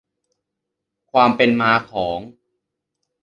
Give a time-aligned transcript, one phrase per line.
[1.11, 2.19] ความเป็นมาของ